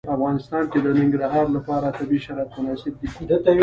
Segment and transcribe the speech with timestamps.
[0.07, 3.07] په افغانستان کې د ننګرهار لپاره طبیعي شرایط مناسب دي.